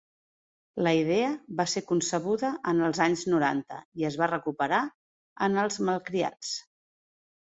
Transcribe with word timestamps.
La 0.85 0.91
idea 0.99 1.27
va 1.59 1.65
ser 1.73 1.83
concebuda 1.89 2.49
en 2.71 2.79
els 2.87 3.01
anys 3.05 3.25
noranta 3.33 3.77
i 4.03 4.07
es 4.09 4.17
va 4.23 4.29
recuperar 4.33 4.79
en 5.49 5.59
els 5.65 5.77
malcriats. 5.91 6.55